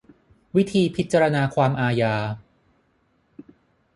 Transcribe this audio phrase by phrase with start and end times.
[0.55, 2.15] วิธีพิจารณาความอาญา